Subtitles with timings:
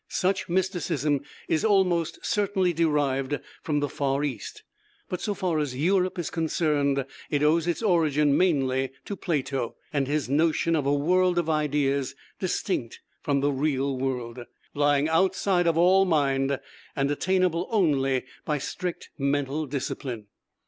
[0.09, 4.63] Such mysticism is almost certainly derived from the far East;
[5.09, 10.07] but so far as Europe is concerned it owes its origin mainly to Plato, and
[10.07, 14.39] his notion of a world of ideas distinct from the real world,
[14.73, 16.59] lying outside of all mind,
[16.95, 20.25] and attainable only by strict mental discipline.